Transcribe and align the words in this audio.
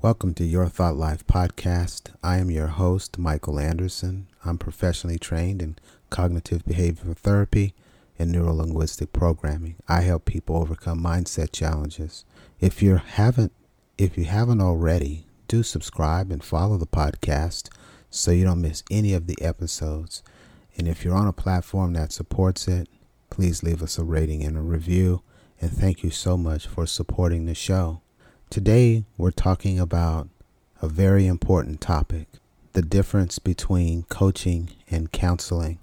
Welcome 0.00 0.34
to 0.34 0.44
Your 0.44 0.68
Thought 0.68 0.94
Life 0.94 1.26
podcast. 1.26 2.12
I 2.22 2.36
am 2.36 2.52
your 2.52 2.68
host, 2.68 3.18
Michael 3.18 3.58
Anderson. 3.58 4.28
I'm 4.44 4.56
professionally 4.56 5.18
trained 5.18 5.60
in 5.60 5.74
cognitive 6.08 6.64
behavioral 6.64 7.16
therapy 7.16 7.74
and 8.16 8.32
neurolinguistic 8.32 9.12
programming. 9.12 9.74
I 9.88 10.02
help 10.02 10.24
people 10.24 10.56
overcome 10.56 11.02
mindset 11.02 11.50
challenges. 11.50 12.24
If 12.60 12.80
you 12.80 12.98
haven't 12.98 13.50
if 13.98 14.16
you 14.16 14.26
haven't 14.26 14.60
already, 14.60 15.26
do 15.48 15.64
subscribe 15.64 16.30
and 16.30 16.44
follow 16.44 16.76
the 16.76 16.86
podcast 16.86 17.68
so 18.08 18.30
you 18.30 18.44
don't 18.44 18.62
miss 18.62 18.84
any 18.92 19.14
of 19.14 19.26
the 19.26 19.42
episodes. 19.42 20.22
And 20.76 20.86
if 20.86 21.04
you're 21.04 21.16
on 21.16 21.26
a 21.26 21.32
platform 21.32 21.94
that 21.94 22.12
supports 22.12 22.68
it, 22.68 22.88
please 23.30 23.64
leave 23.64 23.82
us 23.82 23.98
a 23.98 24.04
rating 24.04 24.44
and 24.44 24.56
a 24.56 24.60
review. 24.60 25.22
And 25.60 25.72
thank 25.72 26.04
you 26.04 26.10
so 26.10 26.36
much 26.36 26.68
for 26.68 26.86
supporting 26.86 27.46
the 27.46 27.54
show. 27.56 28.00
Today, 28.50 29.04
we're 29.18 29.30
talking 29.30 29.78
about 29.78 30.30
a 30.80 30.88
very 30.88 31.26
important 31.26 31.82
topic 31.82 32.28
the 32.72 32.80
difference 32.80 33.38
between 33.38 34.04
coaching 34.04 34.70
and 34.90 35.12
counseling. 35.12 35.78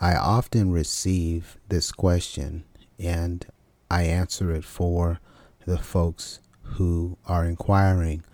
I 0.00 0.16
often 0.16 0.72
receive 0.72 1.58
this 1.68 1.92
question 1.92 2.64
and 2.98 3.46
I 3.88 4.02
answer 4.02 4.50
it 4.50 4.64
for 4.64 5.20
the 5.64 5.78
folks 5.78 6.40
who 6.62 7.18
are 7.24 7.44
inquiring. 7.44 8.24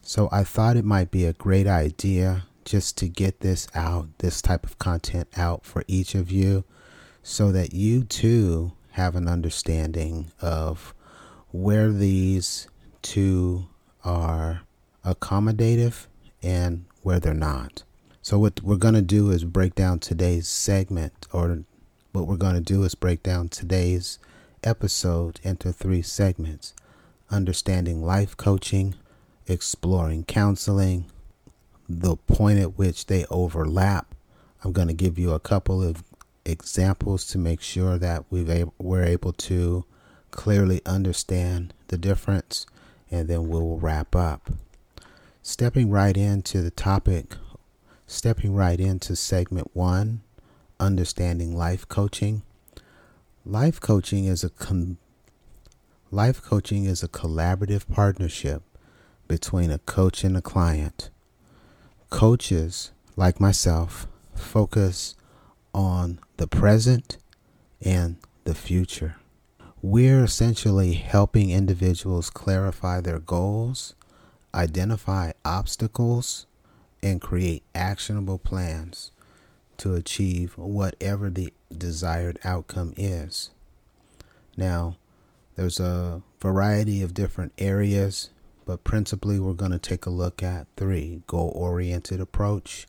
So 0.00 0.30
I 0.32 0.42
thought 0.42 0.78
it 0.78 0.84
might 0.86 1.10
be 1.10 1.26
a 1.26 1.34
great 1.34 1.66
idea 1.66 2.44
just 2.64 2.96
to 2.98 3.08
get 3.08 3.40
this 3.40 3.68
out, 3.74 4.08
this 4.18 4.40
type 4.40 4.64
of 4.64 4.78
content 4.78 5.28
out 5.36 5.66
for 5.66 5.84
each 5.86 6.14
of 6.14 6.30
you, 6.30 6.64
so 7.22 7.52
that 7.52 7.74
you 7.74 8.02
too 8.02 8.72
have 8.92 9.14
an 9.14 9.28
understanding 9.28 10.32
of 10.40 10.94
where 11.50 11.92
these 11.92 12.68
two 13.06 13.68
are 14.04 14.62
accommodative 15.04 16.06
and 16.42 16.84
where 17.02 17.20
they're 17.20 17.34
not. 17.34 17.84
So, 18.20 18.36
what 18.38 18.62
we're 18.62 18.76
going 18.76 18.94
to 18.94 19.02
do 19.02 19.30
is 19.30 19.44
break 19.44 19.76
down 19.76 20.00
today's 20.00 20.48
segment, 20.48 21.28
or 21.32 21.62
what 22.10 22.26
we're 22.26 22.36
going 22.36 22.56
to 22.56 22.60
do 22.60 22.82
is 22.82 22.96
break 22.96 23.22
down 23.22 23.48
today's 23.48 24.18
episode 24.64 25.38
into 25.44 25.72
three 25.72 26.02
segments 26.02 26.74
understanding 27.30 28.04
life 28.04 28.36
coaching, 28.36 28.94
exploring 29.46 30.24
counseling, 30.24 31.04
the 31.88 32.16
point 32.16 32.58
at 32.58 32.76
which 32.76 33.06
they 33.06 33.24
overlap. 33.30 34.14
I'm 34.64 34.72
going 34.72 34.88
to 34.88 34.94
give 34.94 35.16
you 35.18 35.30
a 35.30 35.40
couple 35.40 35.82
of 35.82 36.02
examples 36.44 37.26
to 37.28 37.38
make 37.38 37.60
sure 37.60 37.98
that 37.98 38.24
we've 38.30 38.68
we're 38.78 39.04
able 39.04 39.32
to 39.32 39.84
clearly 40.32 40.80
understand 40.84 41.72
the 41.88 41.96
difference 41.96 42.66
and 43.16 43.28
then 43.28 43.48
we'll 43.48 43.78
wrap 43.78 44.14
up. 44.14 44.50
Stepping 45.42 45.90
right 45.90 46.16
into 46.16 46.62
the 46.62 46.70
topic, 46.70 47.36
stepping 48.06 48.54
right 48.54 48.78
into 48.78 49.16
segment 49.16 49.70
one 49.74 50.20
understanding 50.78 51.56
life 51.56 51.88
coaching. 51.88 52.42
Life 53.44 53.80
coaching 53.80 54.24
is 54.24 54.44
a 54.44 54.50
con- 54.50 54.98
life 56.10 56.42
coaching 56.42 56.84
is 56.84 57.02
a 57.02 57.08
collaborative 57.08 57.88
partnership 57.88 58.62
between 59.28 59.70
a 59.70 59.78
coach 59.78 60.24
and 60.24 60.36
a 60.36 60.42
client. 60.42 61.10
Coaches, 62.10 62.92
like 63.16 63.40
myself, 63.40 64.06
focus 64.34 65.14
on 65.74 66.20
the 66.36 66.46
present 66.46 67.18
and 67.82 68.16
the 68.44 68.54
future. 68.54 69.16
We're 69.82 70.24
essentially 70.24 70.94
helping 70.94 71.50
individuals 71.50 72.30
clarify 72.30 73.02
their 73.02 73.18
goals, 73.18 73.94
identify 74.54 75.32
obstacles, 75.44 76.46
and 77.02 77.20
create 77.20 77.62
actionable 77.74 78.38
plans 78.38 79.10
to 79.76 79.94
achieve 79.94 80.56
whatever 80.56 81.28
the 81.28 81.52
desired 81.76 82.38
outcome 82.42 82.94
is. 82.96 83.50
Now, 84.56 84.96
there's 85.56 85.78
a 85.78 86.22
variety 86.40 87.02
of 87.02 87.12
different 87.12 87.52
areas, 87.58 88.30
but 88.64 88.82
principally 88.82 89.38
we're 89.38 89.52
going 89.52 89.72
to 89.72 89.78
take 89.78 90.06
a 90.06 90.10
look 90.10 90.42
at 90.42 90.66
three 90.78 91.20
goal 91.26 91.52
oriented 91.54 92.18
approach, 92.18 92.86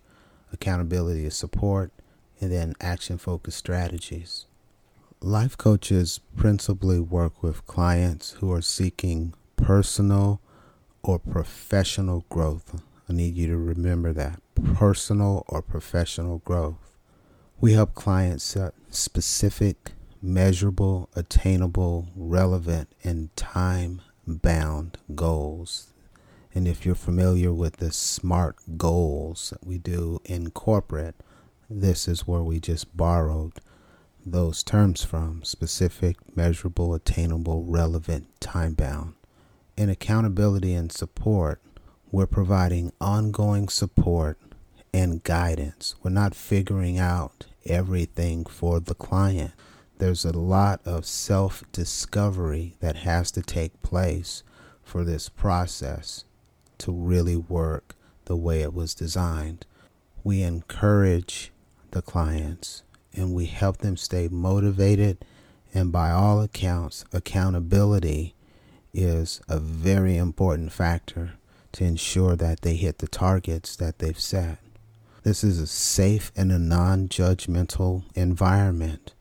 accountability 0.53 1.29
support, 1.31 1.91
and 2.39 2.49
then 2.49 2.75
action 2.79 3.17
focused 3.17 3.57
strategies. 3.57 4.45
Life 5.21 5.57
coaches 5.57 6.19
principally 6.35 6.99
work 6.99 7.41
with 7.41 7.65
clients 7.65 8.33
who 8.33 8.51
are 8.51 8.61
seeking 8.61 9.33
personal 9.55 10.39
or 11.01 11.17
professional 11.17 12.23
growth. 12.29 12.83
I 13.09 13.13
need 13.13 13.35
you 13.35 13.47
to 13.47 13.57
remember 13.57 14.13
that 14.13 14.39
personal 14.75 15.43
or 15.47 15.63
professional 15.63 16.37
growth. 16.45 16.95
We 17.59 17.73
help 17.73 17.95
clients 17.95 18.43
set 18.43 18.75
specific, 18.91 19.93
measurable, 20.21 21.09
attainable, 21.15 22.09
relevant, 22.15 22.89
and 23.03 23.35
time 23.35 24.03
bound 24.27 24.99
goals. 25.15 25.93
And 26.53 26.67
if 26.67 26.85
you're 26.85 26.93
familiar 26.93 27.51
with 27.51 27.77
the 27.77 27.91
SMART 27.91 28.57
goals 28.77 29.49
that 29.49 29.65
we 29.65 29.79
do 29.79 30.21
in 30.25 30.51
corporate, 30.51 31.15
this 31.67 32.07
is 32.07 32.27
where 32.27 32.43
we 32.43 32.59
just 32.59 32.95
borrowed 32.95 33.53
those 34.31 34.63
terms 34.63 35.03
from 35.03 35.43
specific, 35.43 36.17
measurable, 36.35 36.93
attainable, 36.93 37.63
relevant, 37.63 38.27
time 38.39 38.73
bound. 38.73 39.13
In 39.75 39.89
accountability 39.89 40.73
and 40.73 40.91
support, 40.91 41.61
we're 42.11 42.27
providing 42.27 42.91
ongoing 42.99 43.69
support 43.69 44.39
and 44.93 45.23
guidance. 45.23 45.95
We're 46.01 46.11
not 46.11 46.35
figuring 46.35 46.97
out 46.97 47.45
everything 47.65 48.45
for 48.45 48.79
the 48.79 48.95
client. 48.95 49.51
There's 49.97 50.25
a 50.25 50.37
lot 50.37 50.81
of 50.85 51.05
self 51.05 51.63
discovery 51.71 52.75
that 52.79 52.97
has 52.97 53.31
to 53.31 53.41
take 53.41 53.81
place 53.81 54.43
for 54.83 55.03
this 55.03 55.29
process 55.29 56.23
to 56.79 56.91
really 56.91 57.35
work 57.35 57.95
the 58.25 58.35
way 58.35 58.61
it 58.61 58.73
was 58.73 58.93
designed. 58.93 59.65
We 60.23 60.41
encourage 60.41 61.51
the 61.91 62.01
clients 62.01 62.83
and 63.13 63.33
we 63.33 63.45
help 63.45 63.77
them 63.77 63.97
stay 63.97 64.27
motivated. 64.27 65.23
And 65.73 65.91
by 65.91 66.11
all 66.11 66.41
accounts, 66.41 67.05
accountability 67.13 68.35
is 68.93 69.41
a 69.47 69.59
very 69.59 70.17
important 70.17 70.71
factor 70.71 71.33
to 71.73 71.83
ensure 71.83 72.35
that 72.35 72.61
they 72.61 72.75
hit 72.75 72.99
the 72.99 73.07
targets 73.07 73.75
that 73.75 73.99
they've 73.99 74.19
set. 74.19 74.59
This 75.23 75.43
is 75.43 75.59
a 75.59 75.67
safe 75.67 76.31
and 76.35 76.51
a 76.51 76.59
non 76.59 77.07
judgmental 77.09 78.03
environment 78.15 79.13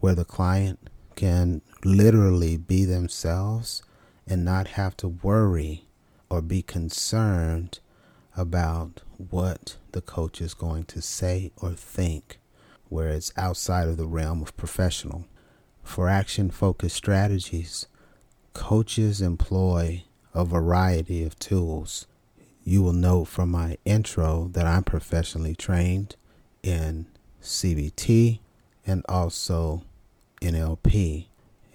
where 0.00 0.14
the 0.14 0.24
client 0.24 0.90
can 1.14 1.62
literally 1.84 2.56
be 2.56 2.84
themselves 2.84 3.82
and 4.26 4.44
not 4.44 4.68
have 4.68 4.96
to 4.98 5.08
worry 5.08 5.86
or 6.28 6.42
be 6.42 6.62
concerned 6.62 7.78
about 8.36 9.00
what 9.16 9.76
the 9.92 10.02
coach 10.02 10.40
is 10.40 10.52
going 10.52 10.84
to 10.84 11.00
say 11.00 11.50
or 11.56 11.72
think 11.72 12.38
where 12.88 13.08
it's 13.08 13.32
outside 13.36 13.88
of 13.88 13.96
the 13.96 14.06
realm 14.06 14.42
of 14.42 14.56
professional. 14.56 15.26
For 15.82 16.08
action 16.08 16.50
focused 16.50 16.96
strategies, 16.96 17.86
coaches 18.52 19.20
employ 19.20 20.04
a 20.34 20.44
variety 20.44 21.22
of 21.22 21.38
tools. 21.38 22.06
You 22.64 22.82
will 22.82 22.92
note 22.92 23.26
from 23.26 23.50
my 23.50 23.78
intro 23.84 24.48
that 24.52 24.66
I'm 24.66 24.84
professionally 24.84 25.54
trained 25.54 26.16
in 26.62 27.06
CBT 27.42 28.40
and 28.86 29.04
also 29.08 29.84
NLP, 30.40 31.26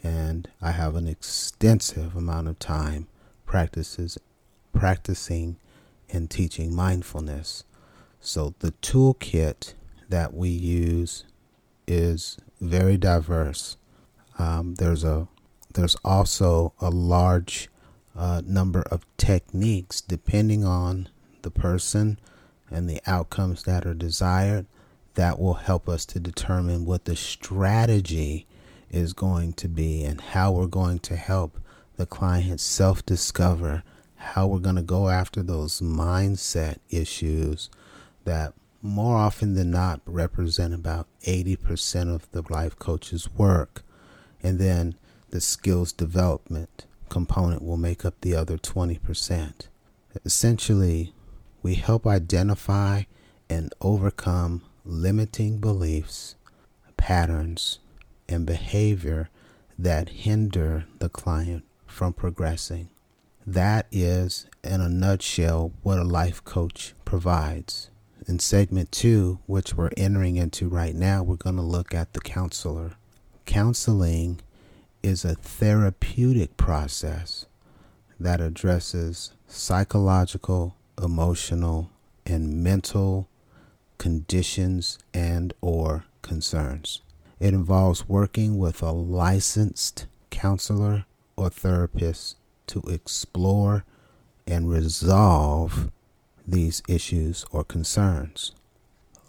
and 0.03 0.49
I 0.61 0.71
have 0.71 0.95
an 0.95 1.07
extensive 1.07 2.15
amount 2.15 2.47
of 2.47 2.59
time 2.59 3.07
practices 3.45 4.17
practicing 4.73 5.57
and 6.09 6.29
teaching 6.29 6.73
mindfulness. 6.73 7.63
So 8.19 8.53
the 8.59 8.71
toolkit 8.81 9.73
that 10.11 10.33
we 10.33 10.49
use 10.49 11.25
is 11.87 12.37
very 12.61 12.97
diverse. 12.97 13.77
Um, 14.37 14.75
there's 14.75 15.03
a 15.03 15.27
there's 15.73 15.95
also 16.03 16.73
a 16.79 16.89
large 16.89 17.69
uh, 18.15 18.41
number 18.45 18.83
of 18.91 19.05
techniques 19.17 20.01
depending 20.01 20.65
on 20.65 21.09
the 21.41 21.51
person 21.51 22.19
and 22.69 22.89
the 22.89 23.01
outcomes 23.07 23.63
that 23.63 23.85
are 23.85 23.93
desired 23.93 24.65
that 25.15 25.39
will 25.39 25.55
help 25.55 25.89
us 25.89 26.05
to 26.05 26.19
determine 26.19 26.85
what 26.85 27.05
the 27.05 27.15
strategy 27.15 28.47
is 28.89 29.13
going 29.13 29.53
to 29.53 29.67
be 29.67 30.03
and 30.03 30.19
how 30.21 30.51
we're 30.51 30.67
going 30.67 30.99
to 30.99 31.15
help 31.15 31.57
the 31.95 32.05
client 32.05 32.59
self 32.59 33.05
discover 33.05 33.83
how 34.15 34.47
we're 34.47 34.59
going 34.59 34.75
to 34.75 34.81
go 34.81 35.09
after 35.09 35.41
those 35.41 35.81
mindset 35.81 36.77
issues 36.89 37.69
that 38.25 38.53
more 38.81 39.17
often 39.17 39.53
than 39.53 39.71
not 39.71 40.01
represent 40.05 40.73
about 40.73 41.07
80% 41.23 42.13
of 42.13 42.31
the 42.31 42.43
life 42.49 42.77
coach's 42.77 43.31
work. 43.33 43.83
And 44.41 44.59
then 44.59 44.95
the 45.29 45.41
skills 45.41 45.91
development 45.91 46.85
component 47.09 47.61
will 47.61 47.77
make 47.77 48.05
up 48.05 48.15
the 48.21 48.35
other 48.35 48.57
20%. 48.57 49.67
Essentially, 50.25 51.13
we 51.61 51.75
help 51.75 52.07
identify 52.07 53.03
and 53.49 53.71
overcome 53.81 54.63
limiting 54.83 55.59
beliefs, 55.59 56.35
patterns, 56.97 57.79
and 58.27 58.45
behavior 58.45 59.29
that 59.77 60.09
hinder 60.09 60.85
the 60.99 61.09
client 61.09 61.63
from 61.85 62.13
progressing. 62.13 62.89
That 63.45 63.87
is, 63.91 64.47
in 64.63 64.81
a 64.81 64.89
nutshell, 64.89 65.73
what 65.83 65.99
a 65.99 66.03
life 66.03 66.43
coach 66.43 66.93
provides. 67.05 67.90
In 68.31 68.39
segment 68.39 68.93
two, 68.93 69.39
which 69.45 69.73
we're 69.73 69.89
entering 69.97 70.37
into 70.37 70.69
right 70.69 70.95
now, 70.95 71.21
we're 71.21 71.35
going 71.35 71.57
to 71.57 71.61
look 71.61 71.93
at 71.93 72.13
the 72.13 72.21
counselor. 72.21 72.93
Counseling 73.45 74.39
is 75.03 75.25
a 75.25 75.35
therapeutic 75.35 76.55
process 76.55 77.45
that 78.17 78.39
addresses 78.39 79.33
psychological, 79.47 80.77
emotional, 81.03 81.89
and 82.25 82.63
mental 82.63 83.27
conditions 83.97 84.97
and 85.13 85.53
or 85.59 86.05
concerns. 86.21 87.01
It 87.37 87.53
involves 87.53 88.07
working 88.07 88.57
with 88.57 88.81
a 88.81 88.93
licensed 88.93 90.07
counselor 90.29 91.03
or 91.35 91.49
therapist 91.49 92.37
to 92.67 92.81
explore 92.87 93.83
and 94.47 94.69
resolve 94.69 95.91
these 96.51 96.83
issues 96.87 97.45
or 97.51 97.63
concerns. 97.63 98.53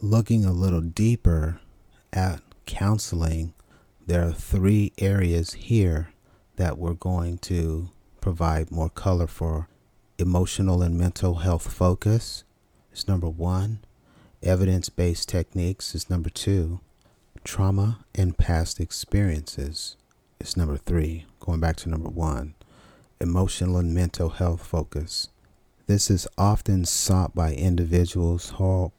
Looking 0.01 0.45
a 0.45 0.53
little 0.53 0.81
deeper 0.81 1.61
at 2.13 2.41
counseling, 2.67 3.55
there 4.07 4.27
are 4.27 4.33
three 4.33 4.93
areas 4.99 5.53
here 5.53 6.13
that 6.57 6.79
we're 6.79 6.95
going 6.95 7.39
to 7.39 7.91
provide 8.21 8.71
more 8.71 8.91
color 8.91 9.27
for. 9.27 9.69
Emotional 10.19 10.83
and 10.83 10.99
mental 10.99 11.37
health 11.37 11.73
focus 11.73 12.45
is 12.93 13.09
number 13.09 13.29
one. 13.29 13.81
Evidence 14.43 14.89
based 14.89 15.29
techniques 15.29 15.95
is 15.95 16.11
number 16.11 16.29
two. 16.29 16.81
Trauma 17.45 18.05
and 18.15 18.37
past 18.37 18.79
experiences 18.81 19.97
is 20.41 20.57
number 20.57 20.77
three. 20.77 21.27
Going 21.41 21.61
back 21.61 21.77
to 21.77 21.89
number 21.89 22.09
one, 22.09 22.55
emotional 23.21 23.79
and 23.79 23.95
mental 23.95 24.31
health 24.31 24.65
focus. 24.65 25.29
This 25.93 26.11
is 26.11 26.27
often 26.39 26.87
sought 26.87 27.35
by 27.35 27.53
individuals 27.53 28.55
who 28.57 28.93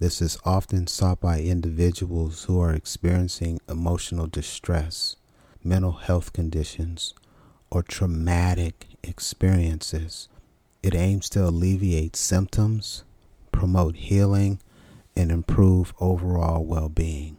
this 0.00 0.20
is 0.20 0.36
often 0.44 0.88
sought 0.88 1.20
by 1.20 1.42
individuals 1.42 2.42
who 2.42 2.60
are 2.60 2.74
experiencing 2.74 3.60
emotional 3.68 4.26
distress, 4.26 5.14
mental 5.62 5.92
health 5.92 6.32
conditions, 6.32 7.14
or 7.70 7.84
traumatic 7.84 8.88
experiences. 9.04 10.28
It 10.82 10.92
aims 10.92 11.28
to 11.28 11.46
alleviate 11.46 12.16
symptoms, 12.16 13.04
promote 13.52 13.94
healing, 13.94 14.58
and 15.14 15.30
improve 15.30 15.94
overall 16.00 16.64
well 16.64 16.88
being. 16.88 17.36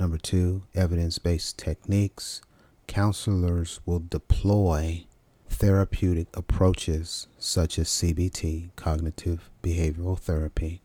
Number 0.00 0.16
two, 0.16 0.62
evidence 0.74 1.18
based 1.18 1.58
techniques. 1.58 2.40
Counselors 2.86 3.80
will 3.84 4.02
deploy 4.08 5.04
therapeutic 5.54 6.26
approaches 6.34 7.28
such 7.38 7.78
as 7.78 7.88
CBT, 7.88 8.70
cognitive 8.74 9.48
behavioral 9.62 10.18
therapy, 10.18 10.80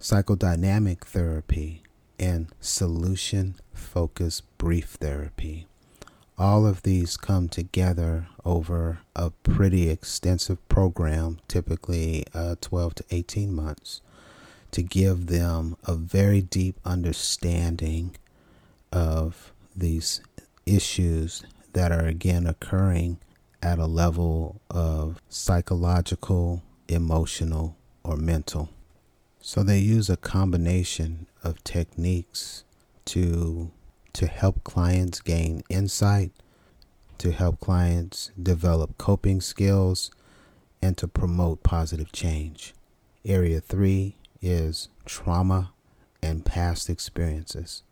psychodynamic 0.00 1.04
therapy, 1.04 1.82
and 2.18 2.48
solution 2.60 3.54
focused 3.74 4.42
brief 4.56 4.96
therapy. 5.00 5.66
All 6.38 6.66
of 6.66 6.82
these 6.82 7.16
come 7.16 7.48
together 7.48 8.28
over 8.44 9.00
a 9.14 9.30
pretty 9.30 9.90
extensive 9.90 10.66
program, 10.68 11.38
typically 11.46 12.24
uh, 12.32 12.56
12 12.60 12.94
to 12.96 13.04
18 13.10 13.52
months, 13.54 14.00
to 14.70 14.82
give 14.82 15.26
them 15.26 15.76
a 15.86 15.94
very 15.94 16.40
deep 16.40 16.76
understanding 16.84 18.16
of 18.90 19.52
these 19.76 20.22
issues 20.64 21.44
that 21.72 21.92
are 21.92 22.06
again 22.06 22.46
occurring 22.46 23.18
at 23.62 23.78
a 23.78 23.86
level 23.86 24.60
of 24.70 25.20
psychological, 25.28 26.62
emotional, 26.88 27.76
or 28.04 28.16
mental. 28.16 28.70
So 29.40 29.62
they 29.62 29.78
use 29.78 30.10
a 30.10 30.16
combination 30.16 31.26
of 31.42 31.62
techniques 31.64 32.64
to 33.06 33.70
to 34.14 34.26
help 34.26 34.64
clients 34.64 35.20
gain 35.20 35.62
insight, 35.68 36.32
to 37.18 37.30
help 37.30 37.60
clients 37.60 38.32
develop 38.40 38.98
coping 38.98 39.40
skills, 39.40 40.10
and 40.82 40.96
to 40.96 41.06
promote 41.06 41.62
positive 41.62 42.10
change. 42.10 42.74
Area 43.24 43.60
3 43.60 44.16
is 44.40 44.88
trauma 45.04 45.72
and 46.22 46.44
past 46.44 46.90
experiences. 46.90 47.82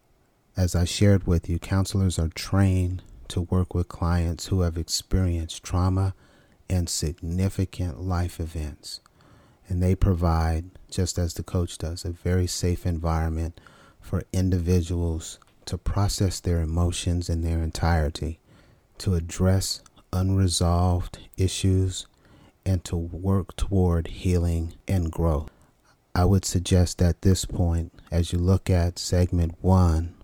As 0.57 0.75
I 0.75 0.85
shared 0.85 1.27
with 1.27 1.49
you, 1.49 1.59
counselors 1.59 2.19
are 2.19 2.29
trained 2.29 3.03
to 3.29 3.43
work 3.43 3.75
with 3.75 3.89
clients 3.89 4.47
who 4.47 4.61
have 4.63 4.77
experienced 4.77 5.63
trauma 5.63 6.15
and 6.69 6.89
significant 6.89 8.01
life 8.01 8.41
events. 8.41 9.01
And 9.69 9.83
they 9.83 9.95
provide, 9.95 10.71
just 10.91 11.19
as 11.19 11.35
the 11.35 11.43
coach 11.43 11.79
does, 11.79 12.05
a 12.05 12.11
very 12.11 12.47
safe 12.47 12.87
environment 12.87 13.61
for 14.01 14.23
individuals 14.33 15.39
to 15.65 15.77
process 15.77 16.39
their 16.39 16.61
emotions 16.61 17.29
in 17.29 17.43
their 17.43 17.63
entirety, 17.63 18.39
to 18.99 19.15
address 19.15 19.83
unresolved 20.13 21.19
issues, 21.37 22.07
and 22.65 22.85
to 22.85 22.97
work 22.97 23.55
toward 23.57 24.07
healing 24.09 24.75
and 24.87 25.11
growth. 25.11 25.51
I 26.15 26.25
would 26.25 26.45
suggest 26.45 27.03
at 27.03 27.23
this 27.23 27.45
point, 27.45 27.93
as 28.11 28.33
you 28.33 28.39
look 28.39 28.71
at 28.71 28.99
segment 28.99 29.57
one 29.61 30.15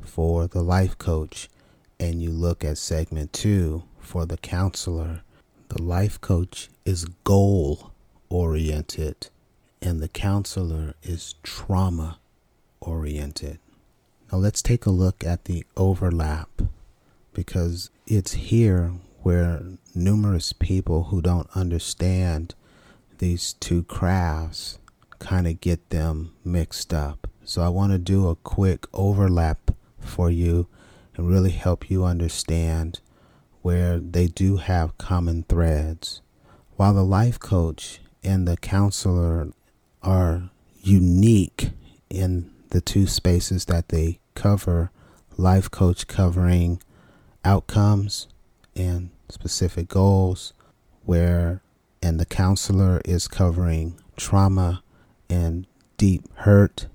for 0.00 0.46
the 0.46 0.62
life 0.62 0.98
coach, 0.98 1.48
and 2.00 2.22
you 2.22 2.30
look 2.30 2.64
at 2.64 2.78
segment 2.78 3.32
two 3.32 3.82
for 3.98 4.24
the 4.26 4.36
counselor, 4.36 5.22
the 5.68 5.82
life 5.82 6.20
coach 6.20 6.68
is 6.84 7.04
goal 7.24 7.92
oriented 8.28 9.28
and 9.82 10.00
the 10.00 10.08
counselor 10.08 10.94
is 11.02 11.34
trauma 11.42 12.18
oriented. 12.80 13.58
Now 14.30 14.38
let's 14.38 14.62
take 14.62 14.86
a 14.86 14.90
look 14.90 15.24
at 15.24 15.44
the 15.44 15.64
overlap 15.76 16.48
because 17.32 17.90
it's 18.06 18.32
here 18.32 18.92
where 19.22 19.62
numerous 19.94 20.52
people 20.52 21.04
who 21.04 21.20
don't 21.20 21.48
understand 21.54 22.54
these 23.18 23.54
two 23.54 23.82
crafts 23.84 24.78
kind 25.18 25.46
of 25.46 25.60
get 25.60 25.90
them 25.90 26.32
mixed 26.44 26.94
up. 26.94 27.26
So 27.44 27.62
I 27.62 27.68
want 27.68 27.92
to 27.92 27.98
do 27.98 28.28
a 28.28 28.36
quick 28.36 28.86
overlap 28.92 29.70
for 30.00 30.30
you 30.30 30.68
and 31.18 31.28
really 31.28 31.50
help 31.50 31.90
you 31.90 32.04
understand 32.04 33.00
where 33.60 33.98
they 33.98 34.28
do 34.28 34.56
have 34.56 34.96
common 34.98 35.42
threads. 35.42 36.22
While 36.76 36.94
the 36.94 37.02
life 37.02 37.40
coach 37.40 38.00
and 38.22 38.46
the 38.46 38.56
counselor 38.56 39.48
are 40.00 40.50
unique 40.80 41.70
in 42.08 42.50
the 42.70 42.80
two 42.80 43.08
spaces 43.08 43.64
that 43.64 43.88
they 43.88 44.20
cover, 44.34 44.92
life 45.36 45.68
coach 45.70 46.06
covering 46.06 46.80
outcomes 47.44 48.28
and 48.76 49.10
specific 49.28 49.88
goals, 49.88 50.52
where 51.04 51.62
and 52.00 52.20
the 52.20 52.26
counselor 52.26 53.00
is 53.04 53.26
covering 53.26 53.98
trauma 54.16 54.84
and 55.28 55.66
deep 55.96 56.22
hurt. 56.36 56.86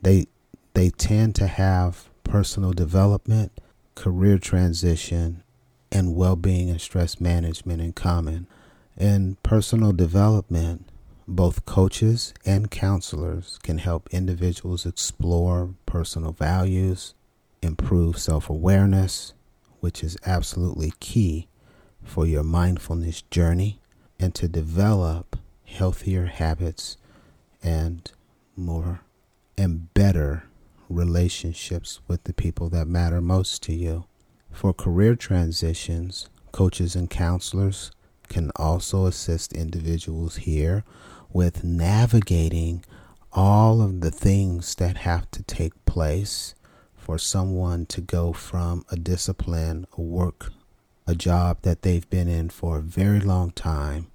They 0.00 0.28
they 0.72 0.88
tend 0.90 1.34
to 1.36 1.46
have 1.46 2.08
personal 2.24 2.72
development 2.72 3.52
career 3.96 4.38
transition, 4.38 5.42
and 5.90 6.14
well 6.14 6.36
being 6.36 6.70
and 6.70 6.80
stress 6.80 7.20
management 7.20 7.80
in 7.80 7.92
common. 7.92 8.46
In 8.96 9.36
personal 9.42 9.92
development, 9.92 10.88
both 11.26 11.66
coaches 11.66 12.32
and 12.44 12.70
counselors 12.70 13.58
can 13.64 13.78
help 13.78 14.08
individuals 14.12 14.86
explore 14.86 15.74
personal 15.84 16.30
values, 16.30 17.14
improve 17.60 18.18
self 18.18 18.48
awareness, 18.48 19.32
which 19.80 20.04
is 20.04 20.16
absolutely 20.24 20.92
key 21.00 21.48
for 22.04 22.24
your 22.24 22.44
mindfulness 22.44 23.22
journey, 23.22 23.80
and 24.20 24.34
to 24.36 24.46
develop 24.46 25.36
healthier 25.64 26.26
habits 26.26 26.96
and 27.62 28.12
more 28.56 29.00
and 29.58 29.92
better 29.94 30.44
relationships 30.88 32.00
with 32.08 32.24
the 32.24 32.32
people 32.32 32.68
that 32.70 32.86
matter 32.86 33.20
most 33.20 33.62
to 33.64 33.72
you. 33.72 34.04
For 34.50 34.72
career 34.72 35.14
transitions, 35.14 36.28
coaches 36.52 36.96
and 36.96 37.10
counselors 37.10 37.90
can 38.28 38.50
also 38.56 39.06
assist 39.06 39.52
individuals 39.52 40.36
here 40.36 40.84
with 41.32 41.64
navigating 41.64 42.84
all 43.32 43.82
of 43.82 44.00
the 44.00 44.10
things 44.10 44.74
that 44.76 44.98
have 44.98 45.30
to 45.32 45.42
take 45.42 45.84
place 45.84 46.54
for 46.96 47.18
someone 47.18 47.86
to 47.86 48.00
go 48.00 48.32
from 48.32 48.84
a 48.90 48.96
discipline, 48.96 49.86
a 49.96 50.00
work, 50.00 50.52
a 51.06 51.14
job 51.14 51.58
that 51.62 51.82
they've 51.82 52.08
been 52.10 52.28
in 52.28 52.48
for 52.48 52.78
a 52.78 52.82
very 52.82 53.20
long 53.20 53.50
time 53.50 54.06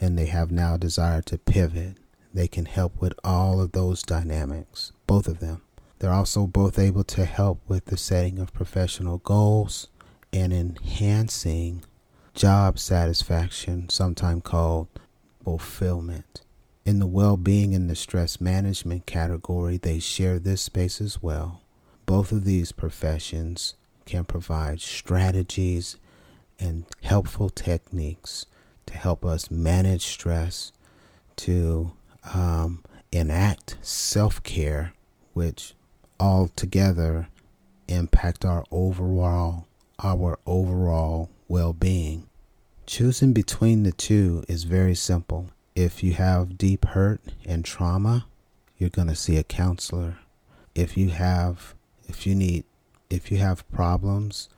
and 0.00 0.18
they 0.18 0.26
have 0.26 0.50
now 0.50 0.76
desire 0.76 1.22
to 1.22 1.38
pivot. 1.38 1.96
They 2.32 2.48
can 2.48 2.64
help 2.64 3.00
with 3.00 3.12
all 3.22 3.60
of 3.60 3.72
those 3.72 4.02
dynamics, 4.02 4.92
both 5.06 5.28
of 5.28 5.38
them. 5.38 5.62
They're 6.04 6.12
also 6.12 6.46
both 6.46 6.78
able 6.78 7.04
to 7.04 7.24
help 7.24 7.62
with 7.66 7.86
the 7.86 7.96
setting 7.96 8.38
of 8.38 8.52
professional 8.52 9.16
goals 9.16 9.88
and 10.34 10.52
enhancing 10.52 11.82
job 12.34 12.78
satisfaction, 12.78 13.88
sometimes 13.88 14.42
called 14.44 14.88
fulfillment. 15.42 16.42
In 16.84 16.98
the 16.98 17.06
well 17.06 17.38
being 17.38 17.74
and 17.74 17.88
the 17.88 17.96
stress 17.96 18.38
management 18.38 19.06
category, 19.06 19.78
they 19.78 19.98
share 19.98 20.38
this 20.38 20.60
space 20.60 21.00
as 21.00 21.22
well. 21.22 21.62
Both 22.04 22.32
of 22.32 22.44
these 22.44 22.70
professions 22.70 23.74
can 24.04 24.24
provide 24.24 24.82
strategies 24.82 25.96
and 26.60 26.84
helpful 27.02 27.48
techniques 27.48 28.44
to 28.84 28.92
help 28.92 29.24
us 29.24 29.50
manage 29.50 30.04
stress, 30.04 30.70
to 31.36 31.92
um, 32.34 32.84
enact 33.10 33.78
self 33.80 34.42
care, 34.42 34.92
which 35.32 35.74
all 36.18 36.48
together 36.56 37.28
impact 37.88 38.44
our 38.44 38.64
overall 38.70 39.66
our 40.02 40.38
overall 40.46 41.30
well-being. 41.48 42.26
Choosing 42.86 43.32
between 43.32 43.84
the 43.84 43.92
two 43.92 44.44
is 44.48 44.64
very 44.64 44.94
simple. 44.94 45.50
If 45.74 46.02
you 46.02 46.14
have 46.14 46.58
deep 46.58 46.84
hurt 46.84 47.20
and 47.46 47.64
trauma, 47.64 48.26
you're 48.76 48.90
going 48.90 49.08
to 49.08 49.14
see 49.14 49.36
a 49.36 49.44
counselor. 49.44 50.18
If 50.74 50.96
you 50.96 51.10
have 51.10 51.74
if 52.08 52.26
you 52.26 52.34
need 52.34 52.64
if 53.08 53.30
you 53.30 53.38
have 53.38 53.70
problems 53.70 54.48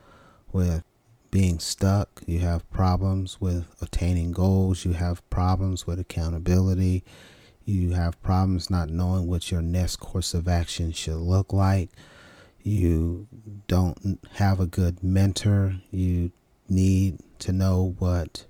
with 0.52 0.82
being 1.30 1.58
stuck, 1.58 2.22
you 2.26 2.38
have 2.38 2.68
problems 2.70 3.40
with 3.40 3.66
attaining 3.82 4.32
goals, 4.32 4.84
you 4.84 4.92
have 4.92 5.28
problems 5.28 5.86
with 5.86 6.00
accountability, 6.00 7.04
you 7.66 7.90
have 7.90 8.23
problems 8.23 8.70
not 8.70 8.88
knowing 8.88 9.26
what 9.26 9.50
your 9.50 9.61
next 9.61 9.96
course 9.96 10.32
of 10.32 10.49
action 10.49 10.92
should 10.92 11.16
look 11.16 11.52
like, 11.52 11.90
you 12.62 13.26
don't 13.66 14.18
have 14.35 14.61
a 14.61 14.66
good 14.66 15.02
mentor, 15.02 15.76
you 15.90 16.30
need 16.68 17.18
to 17.40 17.52
know 17.52 17.94
what 17.99 18.46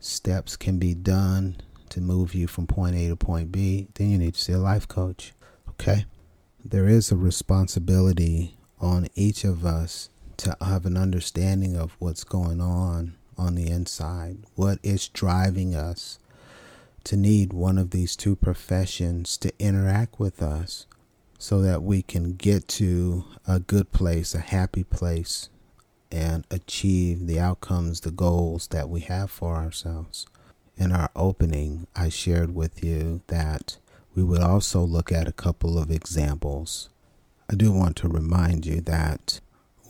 steps 0.00 0.56
can 0.56 0.78
be 0.78 0.94
done 0.94 1.56
to 1.90 2.00
move 2.00 2.34
you 2.34 2.46
from 2.46 2.66
point 2.66 2.96
A 2.96 3.08
to 3.08 3.16
point 3.16 3.52
B, 3.52 3.88
then 3.94 4.10
you 4.10 4.18
need 4.18 4.34
to 4.34 4.40
see 4.40 4.52
a 4.52 4.58
life 4.58 4.88
coach. 4.88 5.32
Okay? 5.68 6.06
There 6.64 6.88
is 6.88 7.12
a 7.12 7.16
responsibility 7.16 8.56
on 8.80 9.08
each 9.14 9.44
of 9.44 9.64
us 9.64 10.08
to 10.38 10.56
have 10.60 10.86
an 10.86 10.96
understanding 10.96 11.76
of 11.76 11.96
what's 11.98 12.24
going 12.24 12.60
on 12.60 13.14
on 13.36 13.54
the 13.54 13.68
inside. 13.68 14.38
What 14.54 14.78
is 14.82 15.08
driving 15.08 15.74
us 15.74 16.18
to 17.04 17.16
need 17.16 17.52
one 17.52 17.78
of 17.78 17.90
these 17.90 18.16
two 18.16 18.34
professions 18.34 19.36
to 19.38 19.52
interact 19.58 20.18
with 20.18 20.42
us 20.42 20.86
so 21.38 21.60
that 21.60 21.82
we 21.82 22.02
can 22.02 22.34
get 22.34 22.66
to 22.66 23.24
a 23.46 23.60
good 23.60 23.92
place, 23.92 24.34
a 24.34 24.40
happy 24.40 24.82
place, 24.82 25.50
and 26.10 26.46
achieve 26.50 27.26
the 27.26 27.38
outcomes, 27.38 28.00
the 28.00 28.10
goals 28.10 28.68
that 28.68 28.88
we 28.88 29.00
have 29.00 29.30
for 29.30 29.56
ourselves. 29.56 30.26
In 30.76 30.92
our 30.92 31.10
opening, 31.14 31.86
I 31.94 32.08
shared 32.08 32.54
with 32.54 32.82
you 32.82 33.20
that 33.26 33.78
we 34.14 34.24
would 34.24 34.40
also 34.40 34.80
look 34.80 35.12
at 35.12 35.28
a 35.28 35.32
couple 35.32 35.78
of 35.78 35.90
examples. 35.90 36.88
I 37.50 37.54
do 37.54 37.72
want 37.72 37.96
to 37.96 38.08
remind 38.08 38.64
you 38.64 38.80
that 38.82 39.40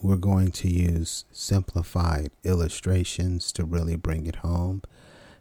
we're 0.03 0.17
going 0.17 0.51
to 0.53 0.69
use 0.69 1.25
simplified 1.31 2.31
illustrations 2.43 3.53
to 3.53 3.65
really 3.65 3.97
bring 3.97 4.27
it 4.27 4.37
home 4.37 4.83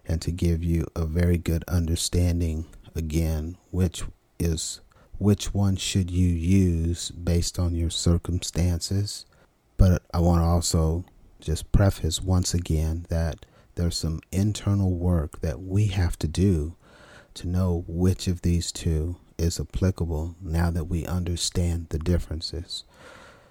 and 0.05 0.22
to 0.22 0.31
give 0.31 0.63
you 0.63 0.86
a 0.95 1.05
very 1.05 1.38
good 1.38 1.63
understanding 1.67 2.65
again 2.95 3.57
which 3.72 4.03
is 4.39 4.81
which 5.17 5.53
one 5.53 5.75
should 5.75 6.12
you 6.12 6.27
use 6.27 7.12
based 7.12 7.57
on 7.57 7.75
your 7.75 7.89
circumstances. 7.89 9.25
But 9.77 10.03
i 10.13 10.19
want 10.19 10.41
to 10.41 10.45
also 10.45 11.05
just 11.39 11.72
preface 11.72 12.22
once 12.22 12.53
again 12.53 13.05
that 13.10 13.45
there's 13.75 13.98
some 13.98 14.22
internal 14.31 14.91
work 14.91 15.41
that 15.41 15.62
we 15.62 15.88
have 15.88 16.17
to 16.19 16.27
do 16.27 16.75
to 17.33 17.48
know 17.48 17.83
which 17.88 18.27
of 18.27 18.41
these 18.41 18.72
two 18.72 19.17
is 19.38 19.60
applicable 19.60 20.36
now 20.41 20.69
that 20.69 20.86
we 20.86 21.05
understand 21.05 21.88
the 21.89 22.00
differences. 22.00 22.83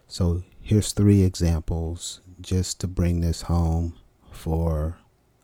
So 0.07 0.43
here's 0.61 0.93
three 0.93 1.23
examples 1.23 2.21
just 2.41 2.81
to 2.81 2.87
bring 2.87 3.21
this 3.21 3.43
home 3.43 3.95
for 4.31 4.99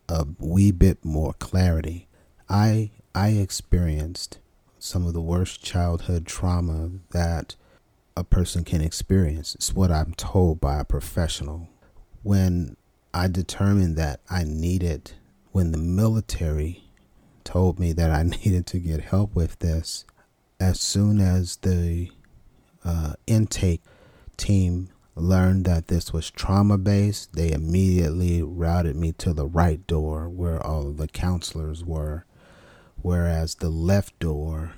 a 0.09 0.25
wee 0.39 0.71
bit 0.71 1.05
more 1.05 1.33
clarity. 1.33 2.07
I 2.49 2.91
I 3.13 3.29
experienced 3.29 4.39
some 4.79 5.05
of 5.05 5.13
the 5.13 5.21
worst 5.21 5.63
childhood 5.63 6.25
trauma 6.25 6.89
that 7.11 7.55
a 8.15 8.23
person 8.23 8.63
can 8.63 8.81
experience. 8.81 9.55
It's 9.55 9.73
what 9.73 9.91
I'm 9.91 10.13
told 10.13 10.59
by 10.59 10.79
a 10.79 10.85
professional. 10.85 11.69
When 12.23 12.75
I 13.13 13.27
determined 13.27 13.97
that 13.97 14.19
I 14.29 14.43
needed, 14.43 15.11
when 15.51 15.71
the 15.71 15.77
military 15.77 16.83
told 17.43 17.79
me 17.79 17.93
that 17.93 18.11
I 18.11 18.23
needed 18.43 18.65
to 18.67 18.79
get 18.79 19.01
help 19.01 19.35
with 19.35 19.59
this, 19.59 20.05
as 20.59 20.79
soon 20.79 21.21
as 21.21 21.57
the 21.57 22.11
uh, 22.83 23.13
intake 23.27 23.81
team 24.37 24.89
learned 25.21 25.65
that 25.65 25.87
this 25.87 26.13
was 26.13 26.29
trauma 26.29 26.77
based, 26.77 27.33
they 27.33 27.51
immediately 27.51 28.41
routed 28.41 28.95
me 28.95 29.11
to 29.13 29.33
the 29.33 29.47
right 29.47 29.85
door 29.87 30.29
where 30.29 30.65
all 30.65 30.91
the 30.91 31.07
counselors 31.07 31.83
were, 31.83 32.25
whereas 33.01 33.55
the 33.55 33.69
left 33.69 34.17
door 34.19 34.73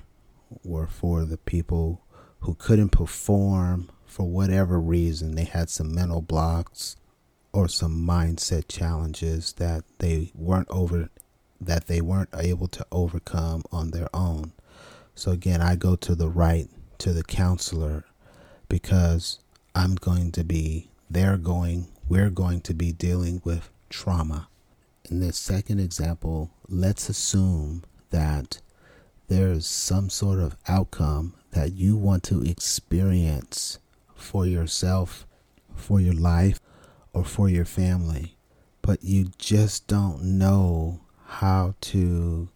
were 0.64 0.86
for 0.86 1.24
the 1.24 1.38
people 1.38 2.02
who 2.40 2.54
couldn't 2.54 2.90
perform 2.90 3.90
for 4.04 4.28
whatever 4.28 4.80
reason. 4.80 5.34
They 5.34 5.44
had 5.44 5.70
some 5.70 5.94
mental 5.94 6.20
blocks 6.20 6.96
or 7.52 7.68
some 7.68 8.06
mindset 8.06 8.68
challenges 8.68 9.52
that 9.54 9.84
they 9.98 10.32
weren't 10.34 10.68
over 10.70 11.08
that 11.60 11.86
they 11.86 12.00
weren't 12.00 12.30
able 12.36 12.66
to 12.66 12.84
overcome 12.90 13.62
on 13.70 13.92
their 13.92 14.08
own. 14.12 14.52
So 15.14 15.30
again, 15.30 15.60
I 15.60 15.76
go 15.76 15.94
to 15.96 16.14
the 16.14 16.28
right 16.28 16.68
to 16.98 17.12
the 17.12 17.22
counselor 17.22 18.04
because 18.68 19.38
I'm 19.74 19.94
going 19.94 20.32
to 20.32 20.44
be, 20.44 20.90
they're 21.10 21.38
going, 21.38 21.88
we're 22.08 22.30
going 22.30 22.60
to 22.62 22.74
be 22.74 22.92
dealing 22.92 23.40
with 23.42 23.70
trauma. 23.88 24.48
In 25.10 25.20
this 25.20 25.38
second 25.38 25.80
example, 25.80 26.50
let's 26.68 27.08
assume 27.08 27.82
that 28.10 28.60
there's 29.28 29.66
some 29.66 30.10
sort 30.10 30.40
of 30.40 30.56
outcome 30.68 31.34
that 31.52 31.72
you 31.72 31.96
want 31.96 32.22
to 32.24 32.42
experience 32.42 33.78
for 34.14 34.46
yourself, 34.46 35.26
for 35.74 36.00
your 36.00 36.14
life, 36.14 36.60
or 37.14 37.24
for 37.24 37.48
your 37.48 37.64
family, 37.64 38.36
but 38.82 39.02
you 39.02 39.30
just 39.38 39.86
don't 39.86 40.22
know 40.22 41.00
how 41.26 41.74
to 41.80 42.48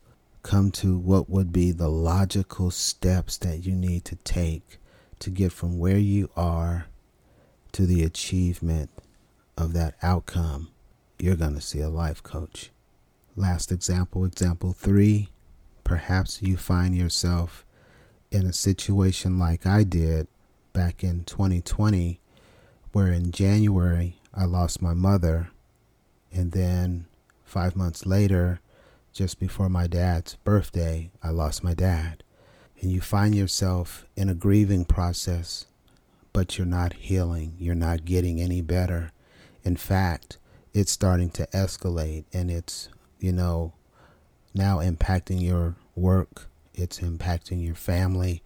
come 0.43 0.71
to 0.71 0.99
what 0.99 1.31
would 1.31 1.51
be 1.51 1.73
the 1.73 1.89
logical 1.89 2.71
steps 2.71 3.39
that 3.39 3.65
you 3.65 3.75
need 3.75 4.05
to 4.05 4.17
take 4.17 4.79
to 5.19 5.31
get 5.31 5.51
from 5.51 5.79
where 5.79 5.99
you 5.99 6.29
are 6.37 6.87
to 7.77 7.85
the 7.85 8.03
achievement 8.03 8.89
of 9.59 9.75
that 9.75 9.97
outcome, 10.03 10.71
you're 11.19 11.37
going 11.37 11.55
to 11.55 11.61
see 11.61 11.81
a 11.81 11.91
life 11.91 12.23
coach. 12.23 12.71
Last 13.37 13.71
example, 13.71 14.25
example 14.25 14.73
three. 14.73 15.29
Perhaps 15.85 16.41
you 16.41 16.57
find 16.57 16.97
yourself 16.97 17.67
in 18.31 18.47
a 18.47 18.53
situation 18.55 19.39
like 19.39 19.67
I 19.67 19.83
did 19.83 20.27
back 20.73 21.05
in 21.05 21.25
2020, 21.25 22.19
where 22.93 23.13
in 23.13 23.31
January 23.31 24.17
I 24.33 24.47
lost 24.47 24.81
my 24.81 24.95
mother, 24.95 25.51
and 26.33 26.53
then 26.53 27.05
five 27.45 27.77
months 27.77 28.07
later, 28.07 28.61
just 29.13 29.39
before 29.39 29.69
my 29.69 29.87
dad's 29.87 30.37
birthday, 30.45 31.11
I 31.23 31.29
lost 31.29 31.63
my 31.63 31.75
dad. 31.75 32.23
And 32.81 32.91
you 32.91 33.03
find 33.03 33.35
yourself 33.35 34.07
in 34.17 34.31
a 34.31 34.35
grieving 34.35 34.87
process 34.87 35.67
but 36.37 36.59
you're 36.59 36.67
not 36.67 36.93
healing. 36.93 37.55
You're 37.59 37.75
not 37.75 38.05
getting 38.05 38.43
any 38.43 38.61
better. 38.61 39.11
In 39.65 39.75
fact, 39.75 40.37
it's 40.75 40.93
starting 40.93 41.31
to 41.31 41.47
escalate 41.47 42.25
and 42.31 42.51
it's, 42.51 42.91
you 43.19 43.33
know, 43.33 43.73
now 44.53 44.81
impacting 44.81 45.41
your 45.41 45.77
work, 45.95 46.49
it's 46.75 47.01
impacting 47.01 47.65
your 47.65 47.75
family, 47.75 48.43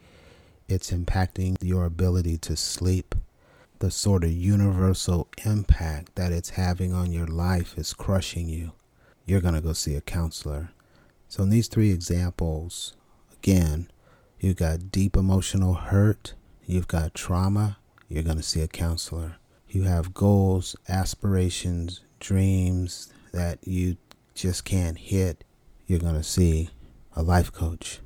it's 0.69 0.93
impacting 0.93 1.57
your 1.61 1.85
ability 1.85 2.39
to 2.39 2.57
sleep. 2.57 3.17
The 3.81 3.91
sort 3.91 4.23
of 4.23 4.31
universal 4.31 5.27
impact 5.45 6.15
that 6.15 6.31
it's 6.31 6.51
having 6.51 6.95
on 6.95 7.11
your 7.11 7.27
life 7.27 7.77
is 7.77 7.93
crushing 7.93 8.49
you. 8.49 8.71
You're 9.27 9.41
going 9.41 9.55
to 9.55 9.61
go 9.61 9.73
see 9.73 9.97
a 9.97 10.01
counselor. 10.01 10.71
So, 11.27 11.43
in 11.43 11.51
these 11.51 11.67
three 11.67 11.91
examples, 11.91 12.93
again, 13.33 13.91
you've 14.39 14.59
got 14.59 14.93
deep 14.93 15.17
emotional 15.17 15.75
hurt, 15.75 16.35
you've 16.67 16.87
got 16.87 17.15
trauma, 17.15 17.79
you're 18.11 18.25
going 18.25 18.37
to 18.37 18.43
see 18.43 18.61
a 18.61 18.69
counselor. 18.69 19.37
You 19.69 19.85
have 19.85 20.13
goals, 20.13 20.75
aspirations, 20.89 22.01
dreams 22.19 23.13
that 23.33 23.61
you 23.67 23.97
just 24.35 24.65
can't 24.65 24.99
hit. 24.99 25.45
you're 25.87 26.01
going 26.01 26.15
to 26.17 26.23
see 26.23 26.71
a 27.17 27.23
life 27.23 27.53
coach. 27.53 28.01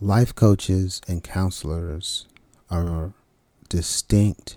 Life 0.00 0.34
coaches 0.34 1.00
and 1.06 1.22
counselors 1.22 2.26
are 2.70 3.12
distinct 3.68 4.56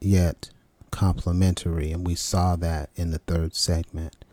yet 0.00 0.50
complementary, 0.90 1.92
and 1.92 2.06
we 2.06 2.14
saw 2.14 2.56
that 2.56 2.90
in 2.96 3.10
the 3.10 3.18
third 3.18 3.54
segment. 3.54 4.24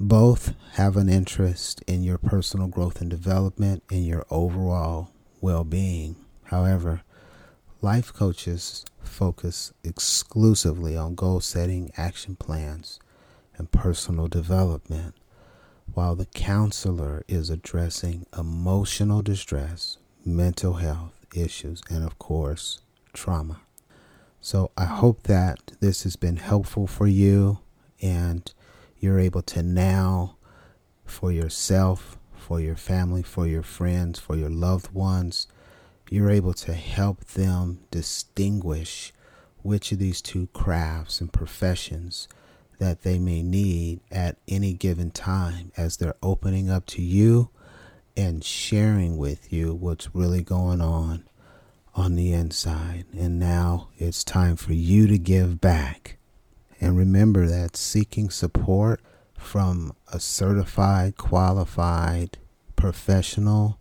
Both 0.00 0.54
have 0.72 0.96
an 0.96 1.08
interest 1.08 1.82
in 1.86 2.02
your 2.02 2.18
personal 2.18 2.68
growth 2.68 3.00
and 3.00 3.08
development 3.10 3.82
and 3.90 4.06
your 4.06 4.26
overall 4.30 5.10
well 5.40 5.64
being. 5.64 6.16
However, 6.44 7.02
life 7.80 8.12
coaches 8.12 8.84
focus 9.02 9.72
exclusively 9.84 10.96
on 10.96 11.14
goal 11.14 11.40
setting, 11.40 11.90
action 11.96 12.36
plans, 12.36 12.98
and 13.56 13.70
personal 13.70 14.28
development, 14.28 15.14
while 15.94 16.14
the 16.14 16.26
counselor 16.26 17.24
is 17.28 17.50
addressing 17.50 18.26
emotional 18.36 19.22
distress, 19.22 19.98
mental 20.24 20.74
health 20.74 21.26
issues, 21.34 21.82
and 21.90 22.04
of 22.04 22.18
course, 22.18 22.80
trauma. 23.12 23.60
So 24.40 24.70
I 24.76 24.86
hope 24.86 25.24
that 25.24 25.72
this 25.80 26.02
has 26.02 26.16
been 26.16 26.36
helpful 26.36 26.86
for 26.86 27.06
you 27.06 27.60
and 28.00 28.52
you're 28.98 29.20
able 29.20 29.42
to 29.42 29.62
now, 29.62 30.36
for 31.04 31.30
yourself, 31.30 32.18
for 32.34 32.60
your 32.60 32.76
family, 32.76 33.22
for 33.22 33.46
your 33.46 33.62
friends, 33.62 34.18
for 34.18 34.36
your 34.36 34.50
loved 34.50 34.92
ones, 34.92 35.46
you're 36.12 36.30
able 36.30 36.52
to 36.52 36.74
help 36.74 37.24
them 37.24 37.80
distinguish 37.90 39.14
which 39.62 39.92
of 39.92 39.98
these 39.98 40.20
two 40.20 40.46
crafts 40.48 41.22
and 41.22 41.32
professions 41.32 42.28
that 42.78 43.02
they 43.02 43.18
may 43.18 43.42
need 43.42 44.00
at 44.10 44.36
any 44.46 44.74
given 44.74 45.10
time 45.10 45.72
as 45.74 45.96
they're 45.96 46.16
opening 46.22 46.68
up 46.68 46.84
to 46.84 47.00
you 47.00 47.48
and 48.14 48.44
sharing 48.44 49.16
with 49.16 49.50
you 49.50 49.72
what's 49.74 50.14
really 50.14 50.42
going 50.42 50.82
on 50.82 51.24
on 51.94 52.14
the 52.14 52.32
inside. 52.32 53.06
And 53.16 53.38
now 53.38 53.88
it's 53.96 54.22
time 54.22 54.56
for 54.56 54.74
you 54.74 55.06
to 55.06 55.16
give 55.16 55.62
back. 55.62 56.18
And 56.78 56.94
remember 56.94 57.46
that 57.46 57.74
seeking 57.74 58.28
support 58.28 59.00
from 59.38 59.94
a 60.12 60.20
certified, 60.20 61.16
qualified 61.16 62.36
professional 62.76 63.78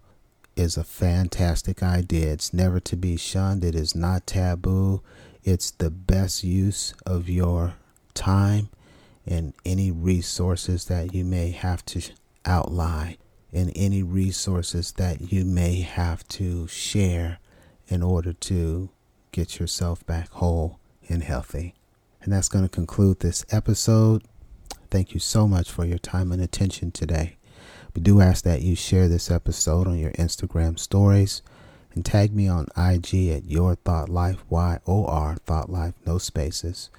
is 0.56 0.78
a 0.78 0.84
fantastic 0.84 1.82
idea. 1.82 2.32
It's 2.32 2.54
never 2.54 2.80
to 2.82 2.96
be 2.96 3.18
shunned, 3.18 3.64
it 3.64 3.76
is 3.76 3.96
not 3.96 4.28
taboo. 4.28 5.02
It's 5.44 5.72
the 5.72 5.90
best 5.90 6.44
use 6.44 6.94
of 7.06 7.28
your 7.28 7.74
time 8.14 8.70
and 9.26 9.54
any 9.66 9.92
resources 9.92 10.86
that 10.86 11.14
you 11.14 11.24
may 11.24 11.52
have 11.52 11.84
to 11.86 12.02
outline 12.46 13.18
and 13.54 13.72
any 13.76 14.04
resources 14.04 14.94
that 14.94 15.32
you 15.32 15.44
may 15.46 15.82
have 15.82 16.28
to 16.28 16.68
share 16.68 17.40
in 17.88 18.02
order 18.02 18.34
to 18.34 18.90
get 19.32 19.60
yourself 19.60 20.06
back 20.06 20.30
whole 20.30 20.80
and 21.10 21.24
healthy. 21.24 21.74
And 22.22 22.32
that's 22.32 22.50
going 22.50 22.64
to 22.64 22.70
conclude 22.70 23.20
this 23.20 23.46
episode. 23.52 24.24
Thank 24.90 25.14
you 25.14 25.20
so 25.20 25.48
much 25.48 25.72
for 25.72 25.86
your 25.86 25.98
time 25.98 26.32
and 26.32 26.42
attention 26.42 26.92
today. 26.92 27.38
We 27.94 28.02
do 28.02 28.22
ask 28.22 28.44
that 28.46 28.62
you 28.62 28.76
share 28.76 29.08
this 29.10 29.30
episode 29.30 29.88
on 29.88 29.98
your 29.98 30.12
Instagram 30.12 30.80
stories 30.80 31.42
and 31.94 32.06
tag 32.06 32.34
me 32.34 32.48
on 32.48 32.68
IG 32.78 33.30
at 33.30 33.46
Your 33.46 33.76
Thought 33.76 34.08
Life, 34.08 34.44
Y 34.50 34.80
O 34.88 35.06
R 35.06 35.36
Thought 35.46 35.70
Life, 35.70 35.96
no 36.06 36.18
spaces. 36.18 36.90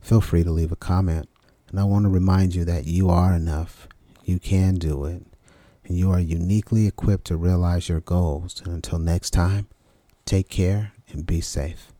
Feel 0.00 0.20
free 0.20 0.44
to 0.44 0.52
leave 0.52 0.70
a 0.70 0.76
comment. 0.76 1.28
And 1.68 1.80
I 1.80 1.84
want 1.84 2.04
to 2.04 2.10
remind 2.10 2.54
you 2.54 2.64
that 2.64 2.86
you 2.86 3.10
are 3.10 3.34
enough. 3.34 3.88
You 4.24 4.38
can 4.38 4.76
do 4.76 5.04
it. 5.04 5.26
And 5.84 5.96
you 5.96 6.12
are 6.12 6.20
uniquely 6.20 6.86
equipped 6.86 7.26
to 7.26 7.36
realize 7.36 7.88
your 7.88 8.00
goals. 8.00 8.62
And 8.64 8.72
until 8.72 9.00
next 9.00 9.30
time, 9.30 9.66
take 10.24 10.48
care 10.48 10.92
and 11.08 11.26
be 11.26 11.40
safe. 11.40 11.92